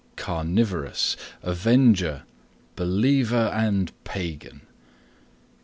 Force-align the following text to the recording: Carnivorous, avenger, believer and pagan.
Carnivorous, 0.15 1.15
avenger, 1.43 2.23
believer 2.75 3.51
and 3.53 3.91
pagan. 4.03 4.61